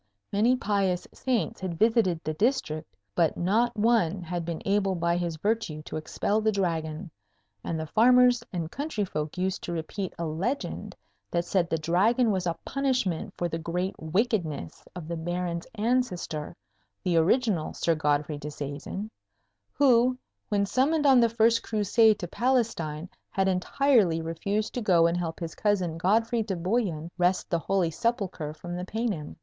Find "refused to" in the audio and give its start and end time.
24.19-24.81